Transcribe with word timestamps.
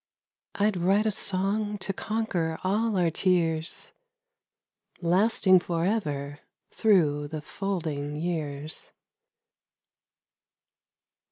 I'd 0.55 0.77
write 0.77 1.05
a 1.05 1.11
song 1.11 1.77
to 1.77 1.93
conquer 1.93 2.57
all 2.63 2.97
our 2.97 3.11
tears, 3.11 3.93
Lasting 4.99 5.59
for 5.59 5.85
ever 5.85 6.39
through 6.71 7.27
the 7.27 7.39
folding 7.43 8.15
years. 8.15 8.93